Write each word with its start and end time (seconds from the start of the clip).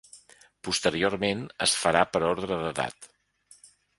Posteriorment, 0.67 1.43
es 1.67 1.77
farà 1.83 2.01
per 2.15 2.23
ordre 2.31 2.59
d’edat. 2.65 3.09